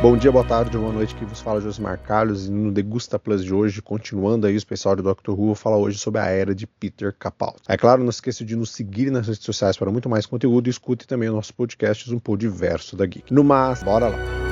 [0.00, 3.44] Bom dia, boa tarde, boa noite, que vos fala Josimar Carlos e no Degusta Plus
[3.44, 5.30] de hoje, continuando aí o especial do Dr.
[5.30, 7.62] Who, vou falar hoje sobre a era de Peter Capaldi.
[7.66, 10.70] É claro, não esqueça de nos seguir nas redes sociais para muito mais conteúdo e
[10.70, 13.34] escute também o nosso podcast, um pouco diverso da Geek.
[13.34, 14.47] No mais, bora lá!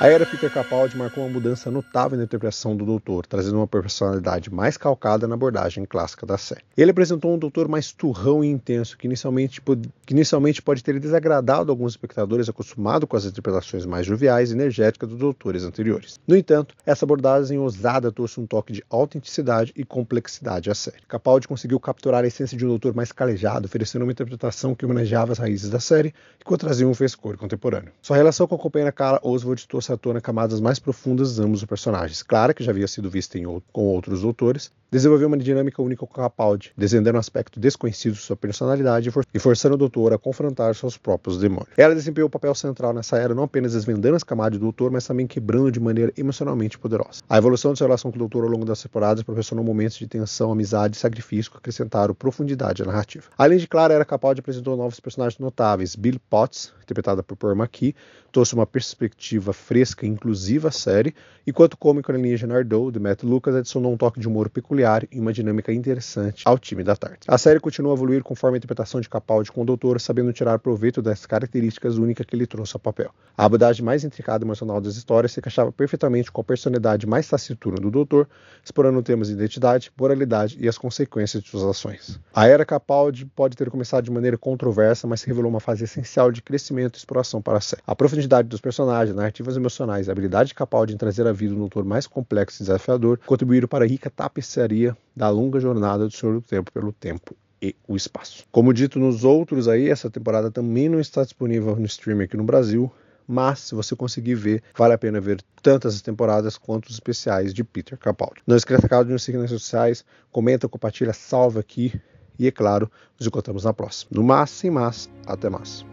[0.00, 4.48] A era Peter Capaldi marcou uma mudança notável na interpretação do Doutor, trazendo uma personalidade
[4.48, 6.62] mais calcada na abordagem clássica da série.
[6.76, 9.60] Ele apresentou um Doutor mais turrão e intenso, que inicialmente,
[10.08, 15.06] que inicialmente pode ter desagradado alguns espectadores acostumados com as interpretações mais joviais e energéticas
[15.06, 16.18] dos Doutores anteriores.
[16.26, 21.02] No entanto, essa abordagem ousada trouxe um toque de autenticidade e complexidade à série.
[21.06, 25.32] Capaldi conseguiu capturar a essência de um Doutor mais calejado, oferecendo uma interpretação que homenageava
[25.32, 27.92] as raízes da série e que trazia um frescor contemporâneo.
[28.00, 31.60] Sua relação com a companheira Cara Oswald trouxe à tona camadas mais profundas de ambos
[31.60, 32.22] os personagens.
[32.22, 36.12] Clara, que já havia sido vista em, com outros autores, desenvolveu uma dinâmica única com
[36.12, 40.96] Capaldi, desenhando um aspecto desconhecido de sua personalidade e forçando o doutor a confrontar seus
[40.96, 41.70] próprios demônios.
[41.76, 45.06] Ela desempenhou um papel central nessa era, não apenas desvendando as camadas do doutor, mas
[45.06, 47.22] também quebrando de maneira emocionalmente poderosa.
[47.28, 50.06] A evolução de sua relação com o doutor ao longo das temporadas proporcionou momentos de
[50.06, 53.26] tensão, amizade e sacrifício que acrescentaram profundidade à narrativa.
[53.36, 55.94] Além de Clara, era Capaldi apresentou novos personagens notáveis.
[55.94, 57.94] Bill Potts, interpretada por Paul McKee,
[58.32, 61.14] trouxe uma perspectiva fresca e inclusiva à série,
[61.46, 64.77] enquanto o cômico alienígena Nardou, de Matt Lucas, adicionou um toque de humor peculiar
[65.10, 67.22] e uma dinâmica interessante ao time da Tart.
[67.26, 70.58] A série continua a evoluir conforme a interpretação de Capaldi com o Doutor, sabendo tirar
[70.58, 73.10] proveito das características únicas que ele trouxe ao papel.
[73.36, 77.28] A abordagem mais intricada e emocional das histórias se encaixava perfeitamente com a personalidade mais
[77.28, 78.28] taciturna do Doutor,
[78.64, 82.20] explorando temas de identidade, moralidade e as consequências de suas ações.
[82.34, 86.42] A era Capaldi pode ter começado de maneira controversa, mas revelou uma fase essencial de
[86.42, 87.82] crescimento e exploração para a série.
[87.86, 91.58] A profundidade dos personagens, narrativas emocionais, a habilidade de Capaldi em trazer a vida um
[91.58, 94.67] Doutor mais complexo e desafiador contribuíram para a rica tapeçaria
[95.14, 98.44] da longa jornada do Senhor do Tempo pelo tempo e o espaço.
[98.50, 102.44] Como dito nos outros aí, essa temporada também não está disponível no streaming aqui no
[102.44, 102.90] Brasil,
[103.26, 107.52] mas se você conseguir ver, vale a pena ver tanto as temporadas quanto os especiais
[107.52, 108.40] de Peter Capaldi.
[108.46, 111.92] Não esqueça de nos seguir nas redes sociais, comenta, compartilha, salva aqui
[112.38, 114.10] e, é claro, nos encontramos na próxima.
[114.14, 115.84] No mais, sem mais, até mais.